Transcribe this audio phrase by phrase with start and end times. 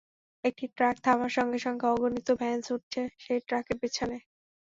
[0.43, 4.17] একটি ট্রাক থামার সঙ্গে সঙ্গে অগণিত ভ্যান ছুটছে সেই ট্রাকের পেছনে।